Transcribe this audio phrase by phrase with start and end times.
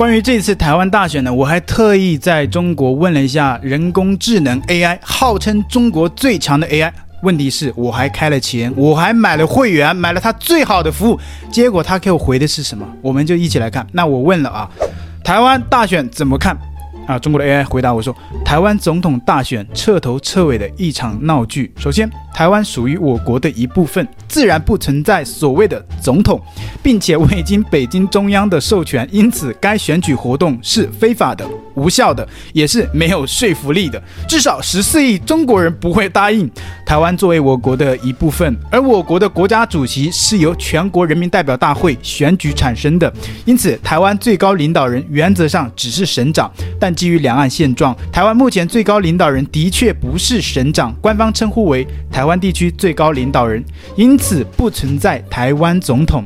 [0.00, 6.90] 关于这次台湾大选呢，我还特意在中国问了一下人工智能 AI，号称中国最强的 AI。
[7.20, 11.20] 问题是我还开了钱，我还买了会员，买了它最好的服务，
[11.52, 12.88] 结果他给我回的是什么？
[13.02, 13.86] 我们就一起来看。
[13.92, 14.70] 那我问了啊，
[15.22, 16.56] 台湾大选怎么看？
[17.06, 18.14] 啊，中国的 AI 回答我说，
[18.44, 21.72] 台湾总统大选彻头彻尾的一场闹剧。
[21.76, 26.40] 首先，台湾属于我国的一部分，自然不存在所谓的总统，
[26.82, 34.00] 并且未经北京中央的授权，因此该选举活动是非法的、无效的，也是没有说服力的。
[34.28, 36.48] 至少十四亿中国人不会答应。
[36.86, 43.12] 台湾作为我国的一部分，而我国的国家主席是由全国人民代表大会选举产生的，
[43.44, 53.64] 因此台湾最高领导人原则上只是省长，但基于两岸现状，台湾目前最高领导人的确不是省长，官方称呼为台湾地区最高领导人，
[53.96, 56.24] 因此不存在台湾总统。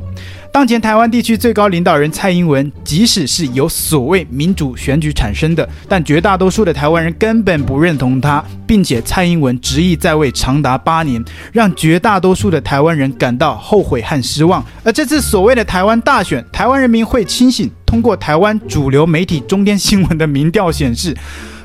[0.52, 14.64] 当前台湾地区最高领导人蔡英文，即使是由所谓民主选举产生的，但绝大多数的台湾人根本不认同他，并且蔡英文执意在位长达八年，让绝大多数的台湾人感到后悔和失望。
[14.84, 17.68] 而这次所谓的台湾大选，台湾人民会清醒。
[17.94, 21.16] 通过台湾主流媒体中天新闻的民调显示，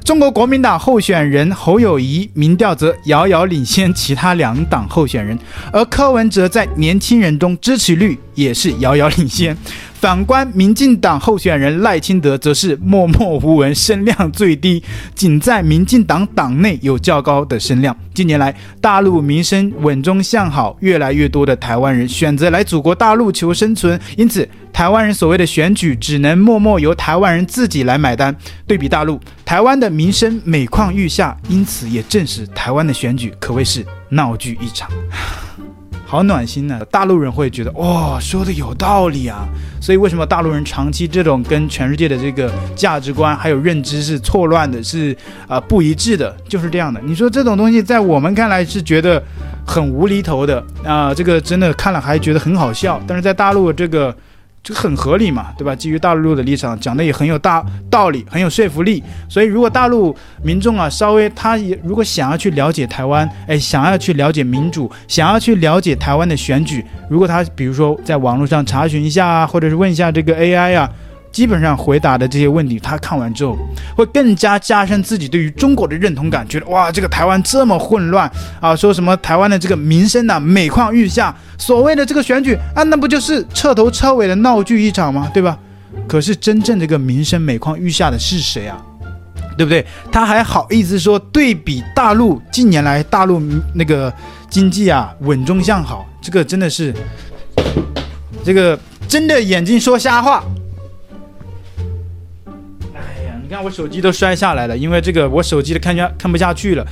[0.03, 5.35] 中国国民党候选人侯友谊民调则遥遥领先其他两党候选人，
[5.73, 9.57] 而柯文哲在年轻人中支持率也是遥遥领先。
[9.95, 14.81] 反观民进党候选人赖清德，则是默默无闻，声量最低，
[15.13, 17.93] 仅在民进党党内有较高的声量。
[18.13, 24.47] 近年来，大陆民生稳中向好，越来越多的台湾人选择来祖国大陆求生存，因此
[24.79, 28.33] 台湾人所谓的选举只能默默由台湾人自己来买单。
[28.65, 34.89] 对比大陆，台湾的民生每况愈下，因此也证实台湾的选举可谓是闹剧一场。
[36.07, 39.45] 好暖心呢、大陆人会觉得哇、哦，说的有道理啊，
[39.81, 45.13] 所以为什么大陆人长期这种跟全世界的这个价值观还有认知是错乱的，是
[45.45, 47.01] 啊、不一致的，就是这样的。
[47.03, 49.21] 你说这种东西在我们看来是觉得
[49.67, 54.15] 很无厘头的啊、这个真的看了还觉得很好笑，但是在大陆这个。
[54.61, 55.75] 这个很合理嘛，对吧？
[55.75, 59.03] 基于大陆的立场讲的也很有大道理，很有说服力。
[59.27, 70.89] 所以，如果大陆民众啊，稍微他也如果想要去了解台湾，哎，想要去了解民主，想要去了解台湾的选举，如果他比如说在网络上查询一下啊，或者是问一下这个 AI 啊。
[71.31, 73.57] 基本上回答的这些问题，他看完之后
[73.95, 78.29] 会更加加深自己对于中国的认同感，觉得哇，这个台湾这么混乱
[78.59, 85.29] 啊，说什么台湾的这个民生呐每况愈下，所谓的这个选举啊，那不就是彻头彻尾的闹剧一场吗？
[85.33, 85.57] 对吧？
[86.07, 88.83] 可是真正这个民生每况愈下的是谁啊？
[89.57, 89.85] 对不对？
[90.11, 93.41] 他还好意思说对比大陆近年来大陆
[93.75, 94.11] 那个
[94.49, 96.93] 经济啊稳中向好，这个真的是
[98.43, 100.43] 这个睁着眼睛说瞎话。
[103.49, 106.85] 你看我手机都摔下来了，因为这个我手机都看下看不下去了。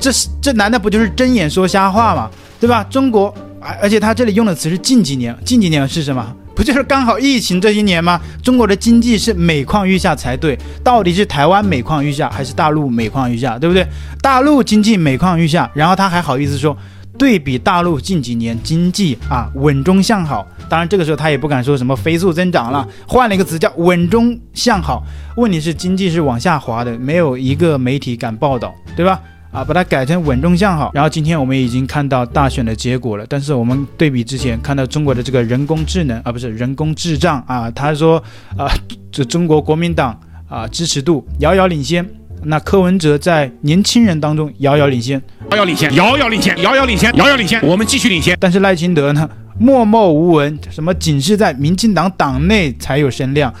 [0.00, 2.28] 这是这难道不就是睁眼说瞎话吗？
[2.58, 2.84] 对吧？
[2.90, 6.34] 中国，而而且他这里用的词是近几年，近几年是什么？
[6.56, 8.20] 不就是刚好疫情这一年吗？
[8.42, 13.56] 中国的经济是每况愈下才对，到底是台湾每况愈下，还是大陆每况愈下？
[13.56, 13.86] 对不对？
[14.20, 16.76] 大陆经济每况愈下，然后他还好意思说。
[17.20, 25.04] 对比大陆近几年经济啊稳中向好，当然这个时候他也不敢说什么飞速增长了，换了一个词叫稳中向好。
[25.36, 29.20] 问题是经济是往下滑的，没有一个媒体敢报道，对吧？
[29.52, 30.92] 啊，把它改成稳中向好。
[30.94, 38.16] 然后今天我们已经看到大选的结果了，但是我们对比之前看到中国的这个人工智能啊，不是人工智障啊，他说
[38.56, 38.66] 啊，
[39.12, 42.08] 这中国国民党啊支持度遥遥领先。
[42.44, 45.20] 那柯文哲在年轻人当中遥遥领先，
[45.50, 48.36] 遥遥领先，遥遥领先，遥遥领先，遥遥领先，我们继续领先。
[48.40, 49.28] 但是赖清德呢，
[49.58, 53.52] 默默无闻，什么仅是在民进党党内才有声量，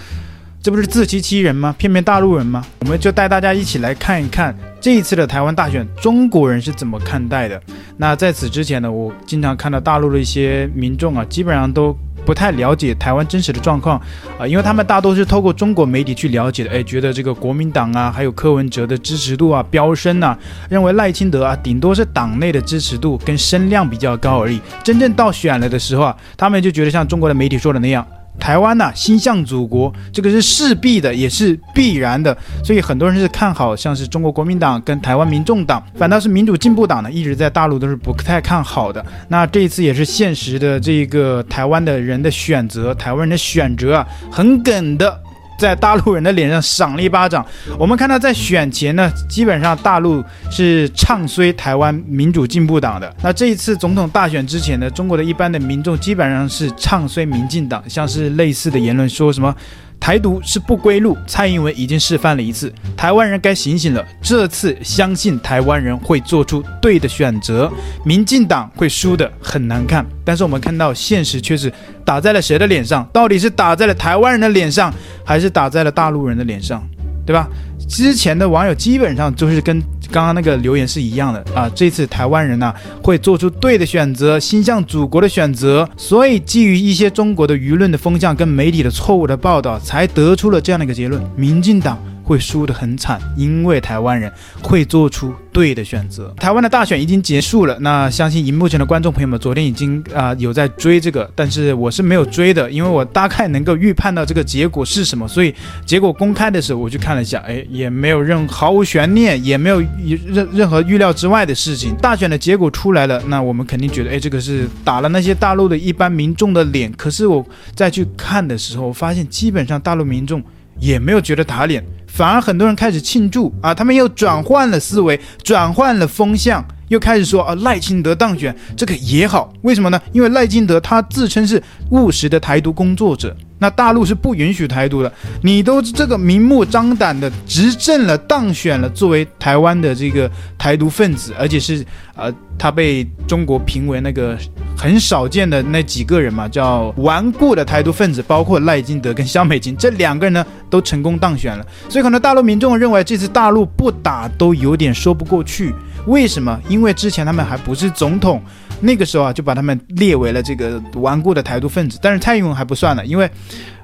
[0.62, 1.74] 这不是自欺欺人吗？
[1.78, 2.64] 骗骗大陆人吗？
[2.80, 7.60] 我们就带大家一起来看一看这一次的台湾大选，中国人是怎么看待的。
[7.98, 11.96] 那在此之前呢，我经常看到大陆的一些民众啊，基本上都。
[12.24, 14.00] 不太了解台湾真实的状况
[14.38, 20.36] 啊，因为他们大多是透过中国媒体去了解的，哎，觉得这个国民党啊，还有柯文哲的支持度啊飙升啊，
[20.68, 28.06] 认为赖清德啊，顶多是党内的支持度跟声量比较高而已，真正到选了的时候啊，他们就觉得像中国的媒体说的那样。
[28.40, 32.36] 台湾呐、心向祖国，这个是势必的，也是必然的。
[32.64, 39.04] 所以很多人是看好，像是中国国民党跟台湾民众党，反倒是民主进步党呢，一直在大陆都是不太看好的。
[39.28, 45.20] 那这一次也是现实的这个台湾的人的选择，台湾人的选择啊，很梗的
[45.60, 47.44] 在大陆人的脸上赏了一巴掌。
[47.78, 53.14] 我们看到在选前呢，基本上大陆是唱衰台湾民主进步党的。
[53.22, 59.54] 那这一次总统大选之前呢，中国的一般的民众基本上是唱衰民进党，像是类似的言论说什么。
[60.00, 64.04] 台独是不归路，蔡英文已经示范了一次，台湾人该醒醒了。
[64.22, 67.70] 这次相信台湾人会做出对的选择，
[68.04, 70.04] 民进党会输得很难看。
[70.24, 71.70] 但是我们看到现实却是
[72.04, 73.06] 打在了谁的脸上？
[73.12, 74.92] 到底是打在了台湾人的脸上，
[75.22, 76.82] 还是打在了大陆人的脸上？
[77.26, 77.46] 对吧？
[77.88, 79.80] 之前的网友基本上都是跟
[80.10, 81.70] 刚刚那个留言是一样的啊。
[81.74, 82.72] 这次台湾人呢、
[83.02, 85.88] 会做出对的选择，心向祖国的选择。
[85.96, 91.98] 所以基于一些中国的舆论的风向跟媒体的错误的报道，才得出了这样的一个结论：民进党。
[92.30, 94.32] 会输得很惨，因为台湾人
[94.62, 96.32] 会做出对的选择。
[96.36, 105.52] 台湾的大选已经结束了，那相信荧幕前的观众朋友们昨天已经啊、有在追这个，但是我是没有追的，因为我大概能够预判到这个结果是什么，所以
[105.84, 109.80] 结果公开的时候我去看了一下，哎，也没有任毫无悬念，也没有
[110.28, 111.96] 任任何预料之外的事情。
[111.96, 116.92] 大选的结果出来了，那我们肯定觉得，哎，这个是打了那些大陆的一般民众的脸。
[116.92, 117.44] 可是我
[117.74, 120.40] 再去看的时候，发现基本上大陆民众
[120.78, 121.84] 也没有觉得打脸。
[122.12, 130.00] 反而很多人开始庆祝啊，他们又转换了思维，转换了风向，又开始说啊，赖清德当选这个也好，为什么呢？
[130.12, 133.34] 因为赖清德他自称是务实的台独工作者。
[133.60, 135.12] 那大陆是不允许台独的，
[135.42, 141.84] 你都这个明目张胆的执政了、当选了，作为台湾的这个台独分子，而且是
[142.16, 144.34] 呃，他被中国评为那个
[144.76, 151.66] 很少见的那几个人嘛，叫顽固的台独分子，包括赖清德跟萧美琴这两个人呢，都成功当选了。
[151.88, 155.74] 所以可能大陆民众认为这次大陆不打都有点说不过去，
[156.06, 156.58] 为什么？
[156.66, 158.42] 因为之前他们还不是总统。
[158.80, 161.98] 那个时候啊，就把他们列为了这个顽固的台独分子。
[162.00, 163.30] 但是蔡英文还不算呢，因为，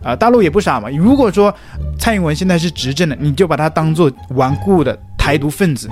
[0.02, 0.88] 啊、大陆也不傻嘛。
[0.90, 1.54] 如果说
[1.98, 5.88] 蔡英文现在是执政的，你就把他当做顽固的台独分子，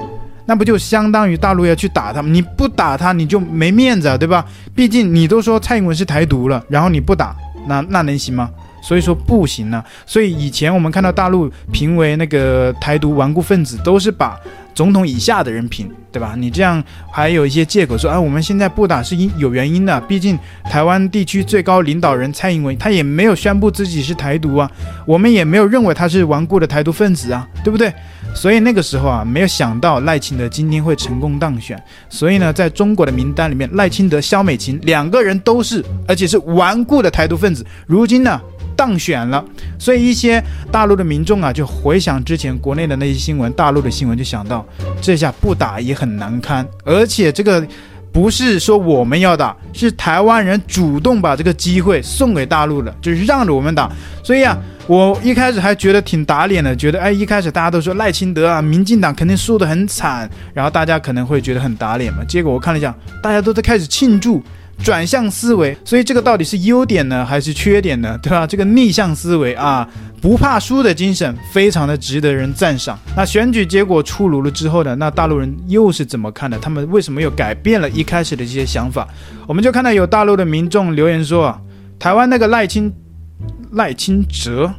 [0.47, 2.29] 那不就相当于大陆要去打他吗？
[2.31, 4.45] 你不打他，你就没面子啊，对吧？
[4.75, 7.37] 毕竟你都说蔡英文是台独了，然后你不打，
[7.67, 8.51] 那那能行吗？
[8.83, 9.83] 所以说不行呢。
[10.06, 14.39] 所以以前我们看到大陆评为那个台独顽固分子，都是把。
[14.75, 16.35] 总统以下的人品，对吧？
[16.37, 16.82] 你这样
[17.12, 20.00] 还有一些借口说啊，我们现在不打是因有原因的。
[20.03, 24.71] 毕竟台湾地区最高领导人蔡英文他也没有宣布自己是台独啊，
[25.06, 27.93] 我们也没有认为他是顽固的台独分子啊， 对不对？
[28.35, 31.81] 所以那个时候啊，没有想到赖清德今天会成功当选。
[32.09, 37.65] 所以呢，在中国的名单里面，赖清德、萧美琴两个人都是，而且是顽固的台独分子。
[37.87, 38.41] 如今呢？
[38.76, 39.44] 当选了，
[39.79, 44.65] 所以一些大陆的民众啊，就回想之前国内的那些新闻，大陆的新闻，就想到
[45.00, 46.67] 这下不打也很难堪。
[46.85, 47.67] 而且这个
[48.12, 53.91] 不是说我们要打，是台湾人主动把这个机会送给大陆的，就是让着我们打。
[54.23, 54.56] 所以啊，
[54.87, 62.25] 我一开始还觉得挺打脸的，觉得哎，一开始大家都说赖清德啊，民进党肯定输得很惨，然后大家可能会觉得很打脸嘛。
[62.25, 64.43] 结果我看了一下，大家都在开始庆祝。
[64.82, 68.19] 转向思维，所以这个到底是优点呢，还是缺点呢？
[68.23, 68.47] 对吧？
[68.47, 69.88] 这个逆向思维啊，
[70.21, 72.99] 不怕输的精神，非常的值得人赞赏。
[73.17, 76.59] 那选举结果出炉了之后呢，那大陆人又是怎么看的？
[76.59, 79.09] 他们为什么又改变了一开始的这些想法？
[79.47, 81.61] 我们就看到有大陆的民众留言说啊，
[81.99, 82.93] 台湾那个赖清
[83.73, 84.70] 赖清哲、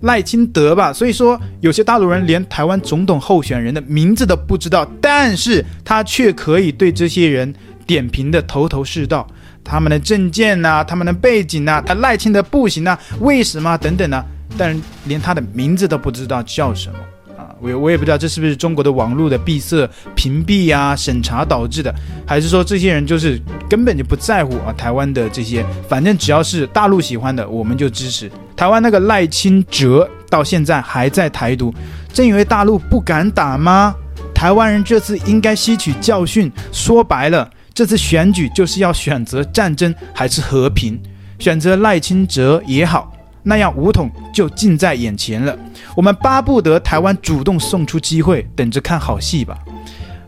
[0.00, 7.54] 赖清德吧，所以说有些大陆人连台湾总统候选人的名字都不知道，但是他却可以对这些人。
[7.88, 9.26] 点评的头头是道，
[9.64, 14.22] 他们的证件呐，他们的背景呐，他赖清德不行啊，为什么等等呢？
[14.58, 16.98] 但是连他的名字都不知道叫什么
[17.38, 21.94] 啊，我我也不知道这是不是中国的网络的闭塞屏蔽啊审查导致的，
[22.26, 28.30] 还是说这些人就是根本就不在乎啊台湾的这些，反正只要是大陆喜欢的我们就支持。
[28.54, 31.72] 台湾那个赖清哲到现在还在台独，
[32.12, 33.94] 正因为大陆不敢打吗？
[34.34, 37.48] 台湾人这次应该吸取教训，说白了。
[37.78, 41.00] 这次选举就是要选择战争还是和平，
[41.38, 43.12] 选择赖清德也好，
[43.44, 45.56] 那样武统就近在眼前了。
[45.94, 49.56] 我们巴不得台湾主动送出机会，等着看好戏吧。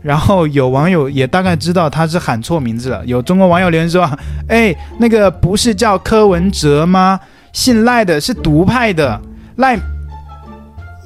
[0.01, 4.09] 然后有网友也大概知道他是喊错名字了，有中国网友留言说
[4.47, 7.19] ：“哎，那个不是叫柯文哲吗？
[7.51, 9.21] 姓赖的是独派的
[9.57, 9.77] 赖，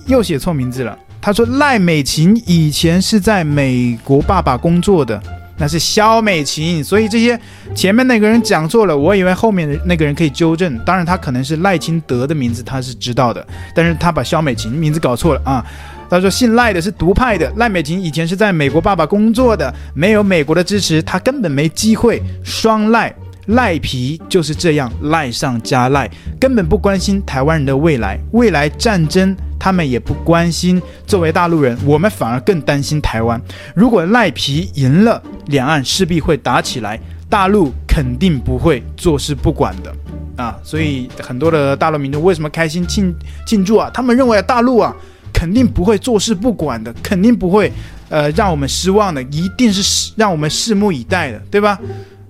[0.06, 5.20] 又写错名字了。”他说赖美琴以前是在美国爸爸工作的。
[5.58, 7.40] 那是肖美琴，所以这些
[7.74, 10.78] 前面那个人讲错了，我以为后面的那个人可以纠正。
[10.80, 15.66] 当然，他可能是赖清德的名字，他是知道的，但是他把肖美琴名字搞错了啊。
[16.08, 22.22] 他说姓赖的是独派的，赖美琴以前是在美国爸爸工作的，没有美国的支持，他根本没机会。
[22.44, 23.14] 双赖
[23.48, 26.10] 赖皮就是这样赖上加赖，
[26.40, 28.20] 根本不关心台湾人的未来。
[28.32, 30.82] 未来战争他们也不关心。
[31.06, 33.40] 作为大陆人，我们反而更担心台湾。
[33.76, 37.00] 如果赖皮赢了，两岸势必会打起来，
[37.30, 39.94] 大陆肯定不会坐视不管的
[40.36, 40.58] 啊！
[40.64, 43.14] 所以很多的大陆民众为什么开心庆
[43.46, 43.90] 庆祝啊？
[43.94, 44.96] 他们认为大陆啊
[45.32, 47.72] 肯定不会坐视不管的，肯定不会
[48.10, 51.80] 呃让我们失望的，一定是让我们拭目以待的，对吧？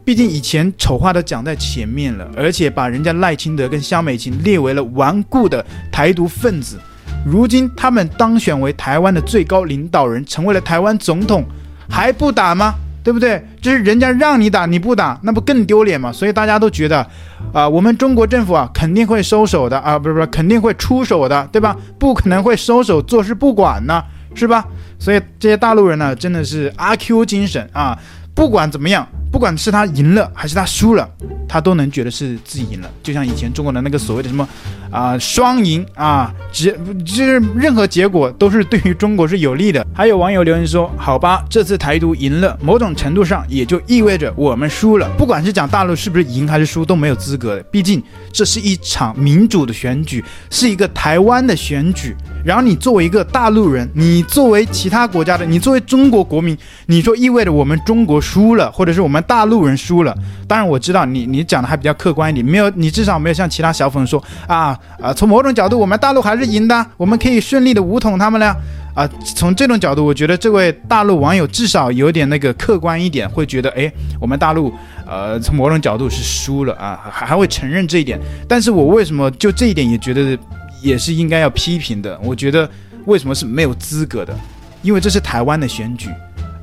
[0.06, 6.78] 毕竟以前丑话都讲在前面了，而且把人家赖清德跟萧美琴列为了顽固的台独分子，
[7.26, 11.44] 如今他们当选为台湾的最高领导人，成为了台湾总统，
[11.90, 12.76] 还不打吗？
[13.04, 13.44] 对不对？
[13.60, 16.12] 就是人家让你打你不打，那不更丢脸吗？
[16.12, 17.06] 所以大家都觉得，
[17.52, 21.76] 啊、我们中国政府啊肯定会收手的啊，不是不是，肯定会出手的，对吧？
[22.00, 24.04] 不可能会收手坐视不管呢，
[24.36, 24.66] 是吧？
[25.00, 27.98] 所以这些大陆人呢，真的是阿 Q 精神啊，
[28.36, 29.08] 不管怎么样。
[29.32, 31.10] 不管是他赢了还是他输了，
[31.48, 32.90] 他都能觉得是自己赢了。
[33.04, 34.48] 就像以前中国的那个所谓的什么
[34.90, 36.72] 啊双赢啊，只
[37.06, 39.86] 就是任何结果都是对于中国是有利的。
[39.94, 45.10] 还有网友留言说：“好吧，这次台独赢了，某种程度上也就意味着我们输了。
[45.18, 48.02] 不管是讲大陆是不是赢还是输都没有资格的，毕竟
[48.32, 52.16] 这是一场民主的选举，是一个台湾的选举。”
[52.46, 56.56] 然后你作为一个大陆人，你作为其他国家的，你作为中国国民，
[56.86, 60.14] 你说意味着我们中国输了，或者是我们我们大陆人输了。
[60.46, 68.54] 当然我知道你你讲的还比较客观一点，没有你至少没有像其他小粉说啊啊，从某种角度我们大陆还是赢的，我们可以顺利的武统他们了
[68.94, 69.10] 啊。
[69.24, 74.74] 从这种角度，我觉得这位大陆网友至少有点那个客观一点，会觉得哎，我们大陆
[75.08, 78.20] 呃从某种角度是输了啊，还还会承认这一点。
[78.50, 80.38] 但是我为什么就这一点也觉得？
[80.82, 82.20] 也是应该要批评的。
[82.22, 82.70] 我觉得
[83.06, 84.38] 为什么是没有资格的？
[84.84, 86.12] 因为这是台湾的选举，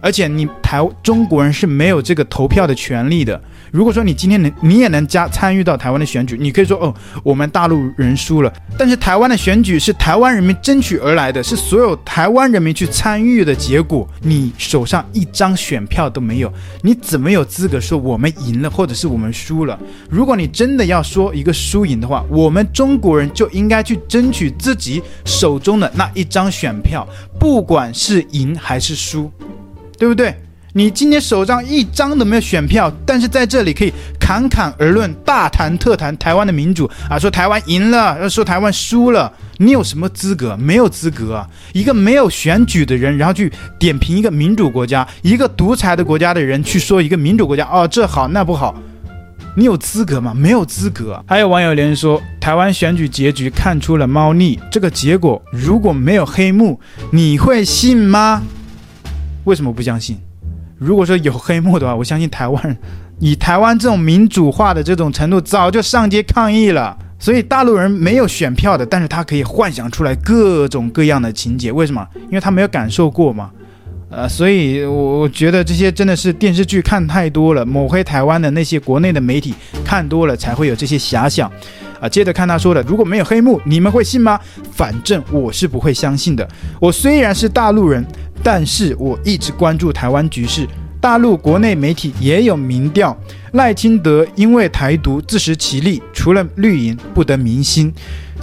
[0.02, 3.40] 而且你台中国人是没有这个投票的权利的。
[3.70, 6.92] 如果说你今天能，你也能加参与到台湾的选举，你可以说哦，
[7.22, 8.52] 我们大陆人输了。
[8.76, 14.06] 但是台湾的选举是台湾人民争取而来的，是所有台湾人民去参与的结果。
[14.20, 19.78] 你手上一张选票都没有，你怎么有资格说我们赢了或者是我们输了？
[20.10, 27.06] 如果你真的要说一个输赢的话，我们中国人就应该去争取自己手中的那一张选票，
[27.38, 29.30] 不管是赢还是输，
[30.02, 30.34] 对不对？
[30.72, 40.56] 你今天手上一张都没有选票，但是在这里可以侃侃而论、大谈特谈台湾的民主啊，说台湾赢了，要说台湾输了，你有什么资格？
[40.56, 41.46] 没有资格！
[41.72, 48.74] 一个没有选举的人，然后去点评一个民主国家、一个独裁的国家的人去说一个民主国家哦，这好那不好，
[49.56, 50.34] 你有资格吗？
[50.34, 51.22] 没有资格！
[51.28, 56.80] 还有网友留言说，台湾选举结局看出了猫腻，这个结果如果没有黑幕，
[57.12, 58.42] 你会信吗？
[59.44, 60.18] 为什么不相信？
[60.78, 62.76] 如果说有黑幕的话，我相信台湾人
[63.20, 66.96] 以台湾这种民主化的这种程度，早就上街抗议了。
[67.20, 71.70] 所以大陆人没有选票的，但是他可以幻想出来各种各样的情节。
[71.70, 72.04] 为什么？
[72.24, 73.48] 因为他没有感受过嘛。
[74.10, 81.48] 呃，所以我我觉得这些真的是电视剧看太多了，抹黑台湾的那些国内的媒体看多了，才会有这些遐想。
[82.00, 84.40] 啊，接着看他说的，如果没有黑幕，你们会信吗？
[84.72, 86.46] 反正我是不会相信的。
[86.80, 88.04] 我虽然是大陆人。
[88.42, 90.66] 但是我一直关注台湾局势，
[91.00, 93.16] 大陆国内媒体也有民调，
[93.52, 97.92] 赖清德因为台独自食其力，除了绿营不得民心，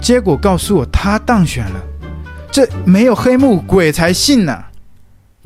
[0.00, 1.80] 结果告诉我他当选了，
[2.50, 4.64] 这没有黑幕，鬼才信呢。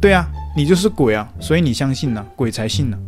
[0.00, 2.98] 对啊，你就是鬼啊，所以你相信呢，鬼才信呢。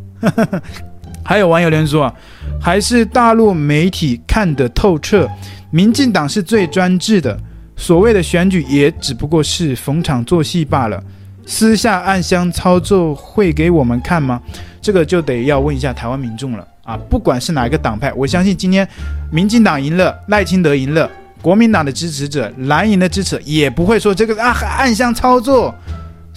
[1.25, 2.15] 还有网友连说啊，
[2.61, 5.29] 还是大陆媒体看得透彻，
[5.71, 7.39] 民进党是最专制的，
[7.77, 11.03] 所谓的选举也只不过是逢场作戏罢了。
[11.47, 14.43] 私下暗箱操作会给我们看吗？
[14.83, 16.97] 这个就得要问一下台湾民众了啊！
[17.09, 18.87] 不管是哪一个党派，我相信今天
[19.33, 21.11] 民进党赢了，赖清德赢了，
[21.41, 25.75] 国民党的支持者、蓝营的支持者也不会说这个啊暗箱操作。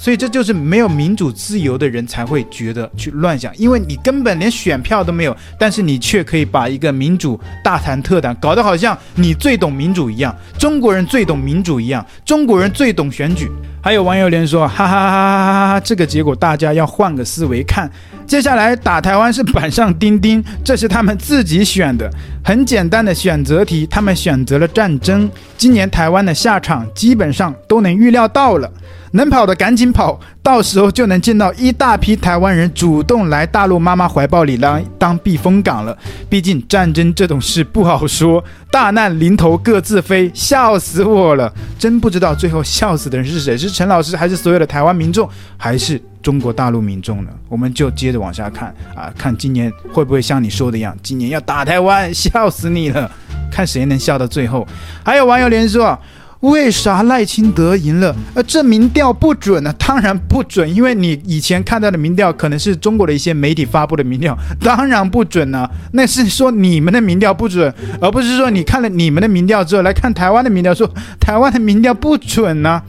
[0.01, 13.51] 所以这就是没有民主自由的人才会觉得去乱想，因为你根本连选票都没有，但是你却可以把一个民主大谈特谈，搞得好像你最懂民主一样，中国人最懂民主一样，中国人最懂选举。
[13.82, 15.79] 还有网友连说，哈哈哈哈哈哈！
[15.82, 17.89] 这个结果大家要换个思维看，
[18.25, 22.10] 接下来打台湾是板上钉钉，这是他们自己选的，
[22.44, 25.29] 很简单的选择题，他们选择了战争。
[25.58, 28.72] 今年台湾的下场基本上都能预料到了。
[29.12, 35.98] 能跑的赶紧跑，到时候就能见到一大批台湾人主动来大陆妈妈怀抱里当当避风港了。
[36.30, 41.51] 毕竟战争这种事不好说，大难临头各自飞，笑死我了！
[41.78, 47.32] 真不知道最后笑死的人是谁，是陈老师，还是所有的台湾民众，还是中国大陆民众呢？
[47.48, 53.10] 我们就接着往下看啊，看今年会不会像你说的一样，今年要打台湾，笑死你了，
[53.51, 54.68] 看谁能笑到最后。
[55.04, 55.98] 还有网友连说。
[56.41, 58.15] 为啥赖清德赢了？
[58.34, 59.74] 呃，这民调不准呢？
[59.77, 65.69] 当然不准，因为你以前看到的民调可能是中国的一些媒体发布的民调，当然不准呢。
[65.91, 72.81] 那是说你们的民调不准，而不是说你看了你们的民调之后来看台湾的民调，说台湾的民调不准呢。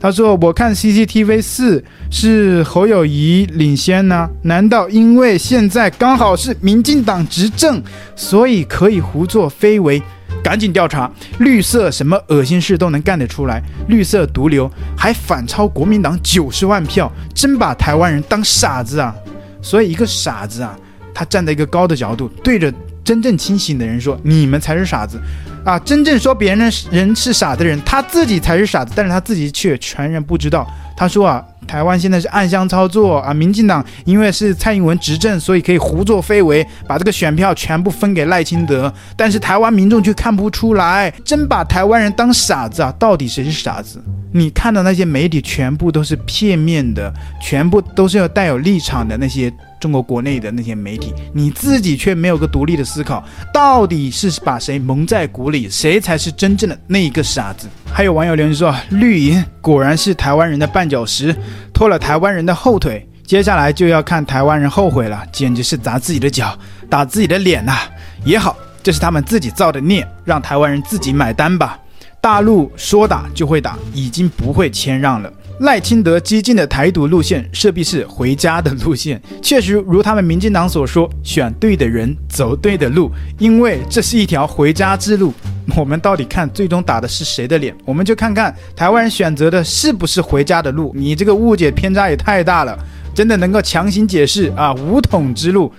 [0.00, 4.28] 他说：“我看 CCTV 四是侯友谊领先呢？
[4.42, 7.82] 难道因为现在刚好是民进党执政，
[8.14, 10.02] 所以可以胡作非为？”
[10.44, 13.62] 赶紧调查绿色，什么恶心事都能干得出来。
[13.88, 19.14] 绿色毒瘤还反超国民党九十万票，真把台湾人当傻子啊！
[19.62, 20.76] 所以一个傻子啊，
[21.14, 22.70] 他站在一个高的角度，对着
[23.02, 25.18] 真正清醒的人说：“你们才是傻子
[25.64, 30.70] 啊！”真正说别人人是傻的人，他自己才是傻子，但是他自己却全然不知道。
[30.96, 31.44] 他说啊。
[31.66, 33.32] 台湾现在是暗箱操作啊！
[33.32, 38.92] 民进党因为是蔡英文执政，所以可以胡作非为，把这个选票全部分给赖清德。
[39.16, 42.94] 但是台湾民众却看不出来，真把台湾人当傻子啊！
[42.98, 43.98] 到底谁是傻子？
[44.32, 47.10] 你看的那些媒体全部都是片面的，
[47.40, 49.50] 全部都是要带有立场的那些。
[49.84, 53.22] 中国国内的那些媒体，你自己却没有个独立的思考，
[53.52, 55.68] 到底是把谁蒙在鼓里？
[55.68, 57.68] 谁才是真正的那一个傻子？
[57.92, 61.36] 还有网友留言说，绿营果然是台湾人的绊脚石，
[61.74, 63.06] 拖了台湾人的后腿。
[63.26, 67.90] 接下来就要看台湾人后悔了，简直是砸自己的脚，打自己的脸呐、啊！
[68.24, 71.78] 也好，这是他们自己造的孽，让台湾人自己买单吧。
[72.22, 75.30] 大陆说打就会打，已经不会谦让了。
[75.60, 85.32] 赖清德激进的台独路线势必是回家的路线，确实如他们民进党所说，选对的人，走对的路，因为这是一条回家之路。
[85.76, 87.74] 我们到底看最终打的是谁的脸？
[87.84, 90.92] 我们就看看台湾人选择的是不是回家的路。
[90.94, 92.76] 你这个误解偏差也太大了，
[93.14, 94.74] 真的能够强行解释啊？
[94.74, 95.72] 武统之路，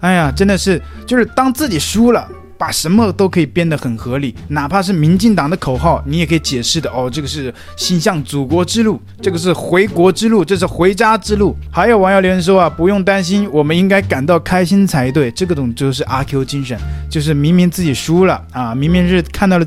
[0.00, 2.26] 哎呀，真的是就是当自己输了。
[2.58, 7.08] 把什么都可以编得很合理，哪怕是民进党的口号，你也可以解释的哦。
[7.10, 11.56] 这个是心向祖国之路，这个是回国之路，这是回家之路。
[11.70, 15.30] 还有网友留言说啊，不用担心，我们应该感到开心才对。
[15.30, 16.76] 这个种就是阿 Q 精神，
[17.08, 19.66] 就是明明自己输了啊，明明是看到了。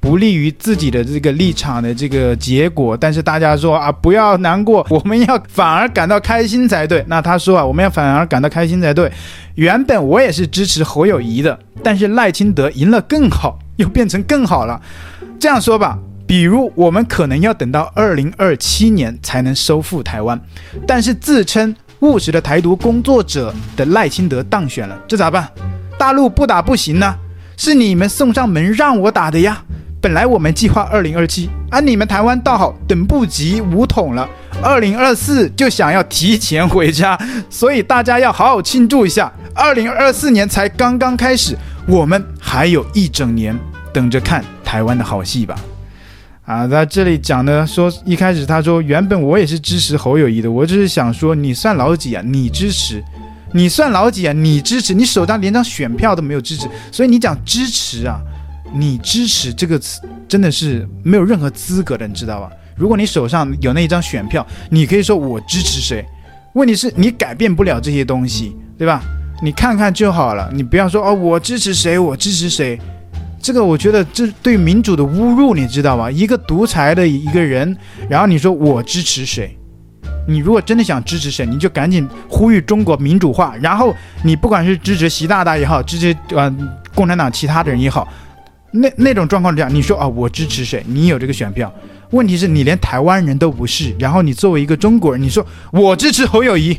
[0.00, 7.04] 不利于自己的这个立场的这个结果，但是大家说啊，不要难过，我们要反而感到开心才对。
[7.06, 9.12] 那他说啊，我们要反而感到开心才对。
[9.56, 14.80] 原本我也是支持侯友谊的，但是赖清德赢了更好，又变成更好了。
[15.38, 20.40] 这样说吧，比如我们可能要等到二零二七年才能收复台湾，
[20.86, 25.46] 但是自称务实的台独工作者的赖清德当选了，这咋办？
[25.98, 27.14] 大陆不打不行呢？
[27.58, 29.62] 是你们送上门让我打的呀！
[30.02, 34.26] 本来我们计划二零二七，而你们台湾倒好，等不及五统了，
[34.62, 37.18] 二零二四就想要提前回家，
[37.50, 39.30] 所以大家要好好庆祝一下。
[39.54, 41.54] 二零二四年才刚刚开始，
[41.86, 43.54] 我们还有一整年
[43.92, 45.54] 等着看台湾的好戏吧。
[46.46, 52.22] 啊，在这里讲的说，一开始他说原本我也是支持侯友谊的，我只是想说你算老几啊？
[52.24, 53.04] 你支持？
[53.52, 54.32] 你算老几啊？
[54.32, 54.94] 你支持？
[54.94, 58.18] 你手上连张选票都没有支持，所以你讲支持啊？
[58.72, 62.50] 你支持这个词真的是没有任何资格的，你知道吧？
[62.76, 66.04] 如果你手上有那一张选票，你可以说我支持谁。
[66.54, 69.02] 问题是你改变不了这些东西，对吧？
[69.42, 72.78] 你看看就好了，你不要说哦，我支持谁，我支持谁。
[73.42, 76.10] 这个我觉得这对民主的侮辱，你知道吧？
[76.10, 77.74] 一个独裁的一个人，
[78.08, 79.56] 然后你说我支持谁？
[80.28, 83.56] 你如果真的想支持谁，你就赶紧呼吁中国民主化。
[83.56, 86.54] 然后你不管是支持习大大也好，支持呃
[86.94, 88.06] 共产党其他的人也好，
[88.70, 90.84] 那那种状况这样，你说啊，我支持谁？
[90.86, 91.72] 你有这个选票，
[92.10, 93.94] 问题是你连台湾人都不是。
[93.98, 96.78] 然后你作为一个中国人，你说我支持侯友谊，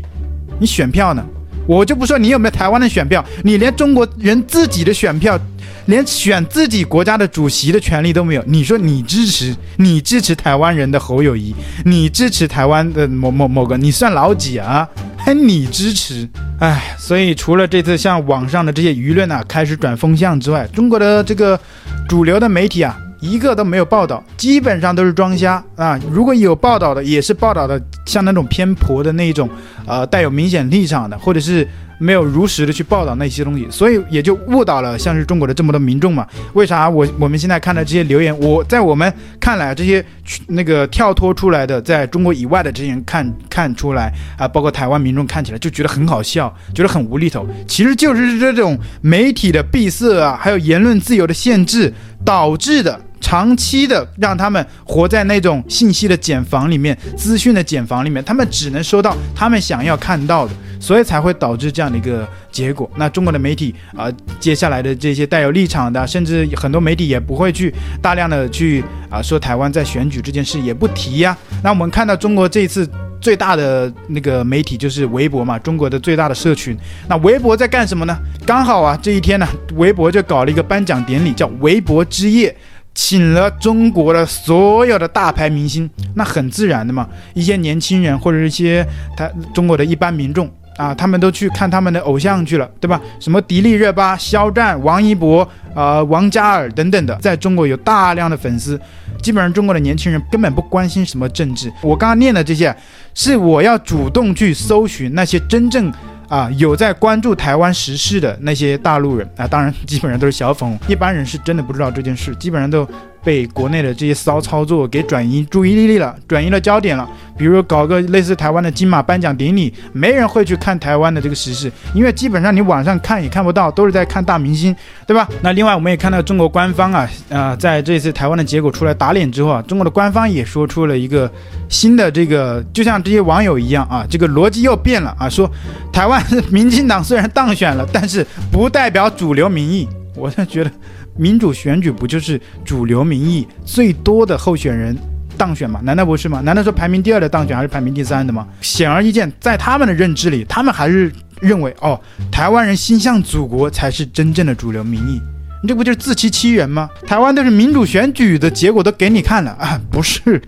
[0.59, 1.23] 你选票呢？
[1.67, 5.39] 我就不说你有没有台湾的选票，你连中国人自己的选票。
[5.87, 14.87] 连选自己国家的主席的权利都没有，你说你支持你支持台湾人的侯友谊，你支持台湾的某某某个，你算老几啊？
[15.17, 16.29] 还你支持？
[16.59, 21.59] 哎，所以除了这次像网上的这些舆论啊开始转风向之外，中国的这个
[22.07, 25.99] 主流的媒体啊一个都没有报道，基本上都是装瞎啊。
[26.11, 29.49] 如果有报道的，也是报道的像那种偏颇的那种，
[29.85, 31.67] 呃，带有明显立场的，或者是。
[32.01, 36.25] 没有如实的去报道那些东西，所以也就误导了像是中国的这么多民众嘛。
[36.53, 40.03] 为啥我我们现在看到这些留言，我在我们看来这些
[40.47, 51.93] 那个跳脱出来的，在中国以外的这些人看看出来啊，包括台湾民众看起来就觉得很好笑，觉得很无厘头，其实就是这种媒体的闭塞啊，还有言论自由的限制
[52.25, 52.99] 导致的。
[53.23, 62.91] 长期的让他们活在那种信息的茧房里面、资讯的茧房里面，他们只能收到他们想要看到的，所以才会导致这样的一个结果。
[62.97, 72.89] 那中国的媒体啊、接下来的这些带有立场的，甚至很多媒体也不会去大量的去啊、说台湾在选举这件事也不提呀、那我们看到中国这一次。
[73.21, 76.75] 最大的那个媒体就是微博嘛，中国的最大的社群。
[77.07, 78.17] 那微博在干什么呢？
[78.47, 82.55] 刚好啊，这一天呢，微博就搞了一个颁奖典礼，叫微博之夜，
[82.95, 85.87] 请了中国的所有的大牌明星。
[86.15, 88.83] 那很自然的嘛，一些年轻人或者一些
[89.15, 92.99] 他中国的一般民众啊，他们都去看他们的偶像去了，对吧？
[93.19, 98.79] 什么迪丽热巴、肖战、王一博、呃、王嘉尔等等的，在中国有大量的粉丝。
[99.21, 101.71] 基本上中国的年轻人根本不关心什么政治。
[101.81, 102.75] 我刚刚念的这些，
[103.13, 105.93] 是我要主动去搜寻那些真正
[106.27, 112.87] 啊有在关注台湾时事的那些大陆人啊，当然基本上都是小粉，一般人是真的不知道这件事，基本上都。
[113.23, 117.07] 被国内的这些骚操作给转移注意力了，转移了焦点了。
[117.37, 124.75] 比如搞个类似台湾的金马颁奖典礼，没人会去看台湾的这个时事，因为基本上你网上看也看不到，都是在看大明星，
[125.07, 125.27] 对吧？
[125.41, 131.31] 那另外我们也看到中国官方啊，啊、在这次台湾的结果出来打脸之后啊，中国的官方也说出了一个
[131.67, 135.49] 新的这个，就像这些网友一样啊，这个逻辑又变了啊，说
[135.91, 139.87] 台湾民进党虽然当选了，但是不代表主流民意。
[140.13, 140.69] 我就觉得。
[141.17, 144.97] 民主选举不就是主流民意最多的候选人
[145.37, 145.79] 当选吗？
[145.83, 146.41] 难道不是吗？
[146.41, 148.47] 难道说排名第二的当选还是排名第三的吗？
[148.61, 151.99] 显而易见，在他们的认知里，他们还是认为哦，
[152.31, 155.21] 台湾人心向祖国才是真正的主流民意。
[155.63, 156.89] 你这不就是自欺欺人吗？
[157.05, 160.41] 台湾都是民主选举的结果都给你看了啊，不是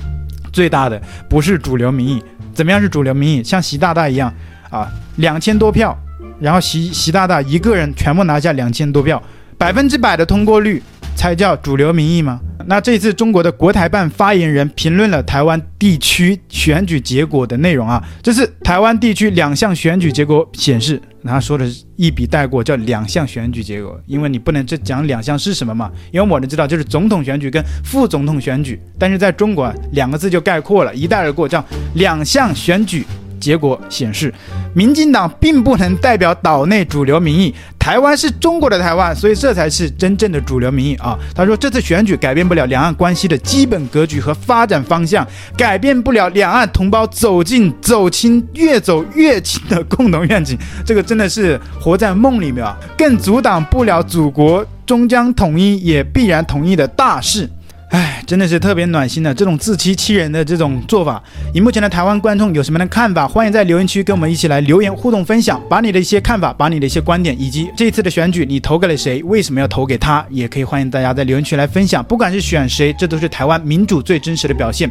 [0.52, 2.24] 最大的，不是主流民意。
[2.54, 3.44] 怎么样是主流民意？
[3.44, 4.34] 像习大大一样
[4.70, 5.98] 啊，两千多票，
[6.40, 9.22] 然后习习大大一个人全部拿下两千多票。
[9.58, 10.82] 百分之百的通过率
[11.16, 12.40] 才叫主流民意吗？
[12.66, 25.92] 那这次中国的国台办发言人评论了台湾地区选举结果的内容啊，这是台湾地区两项选举结果显示，他说的是一笔带过，叫两项选举结果，因为你不能这讲两项是什么嘛？
[26.12, 31.64] 因为我们知道就是总统选举跟副总统选举，但是在中国两个字就概括了，一带而过，叫
[31.96, 33.06] 两项选举。
[33.44, 34.34] 结果显示，
[34.74, 37.54] 民进党并不能代表岛内主流民意。
[37.78, 41.20] 台湾是中国的台湾，所以这才是真正的主流民意啊！
[41.36, 45.28] 他说，这次选举改变不了两岸关系的基本格局和发展方向，
[45.58, 50.58] 改变不了两岸同胞走近、走亲、越走越亲的共同愿景。
[50.86, 52.78] 这个真的是活在梦里面啊！
[52.98, 57.50] 更阻挡不了祖国终将统一，也必然统一的大势。
[57.94, 61.22] 唉，真的是特别暖心的这种自欺欺人的这种做法。
[61.54, 63.28] 以目前的台湾观众有什么样的看法？
[63.28, 72.04] 欢迎在留言区跟我们一起来留言互动分享，把你的一些看法，把你的一些观点，以及这一次的选举你投给了谁，为什么要投给他，也可以欢迎大家在留言区来分享。
[72.04, 74.90] 不管是选谁，这都是台湾民主最真实的表现。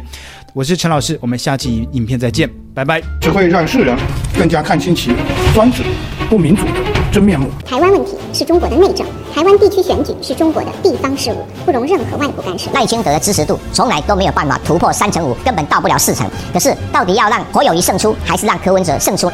[0.53, 3.01] 我是陈老师，我们下期影片再见，拜拜。
[3.19, 3.97] 只会让世人
[4.39, 5.11] 更加看清其
[5.53, 5.83] 专制
[6.33, 6.71] 不民主的
[7.11, 7.47] 真面目。
[7.63, 9.05] 台湾问题是中国的内政。
[9.31, 12.71] 台湾地区选举是中国的地方事务，不容任何外部干涉。
[12.73, 16.27] 赖清德的支持度从来都没有办法突破三成五，根本到不了四成。
[16.51, 19.31] 可是，到底要让侯友谊胜出，还是让柯文哲胜出？